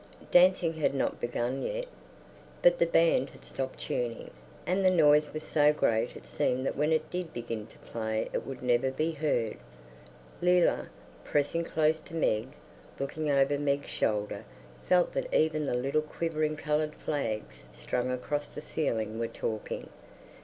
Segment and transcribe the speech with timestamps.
[0.31, 1.85] Dancing had not begun yet,
[2.63, 4.31] but the band had stopped tuning,
[4.65, 8.27] and the noise was so great it seemed that when it did begin to play
[8.33, 9.57] it would never be heard.
[10.41, 10.89] Leila,
[11.23, 12.47] pressing close to Meg,
[12.97, 14.43] looking over Meg's shoulder,
[14.89, 19.87] felt that even the little quivering coloured flags strung across the ceiling were talking.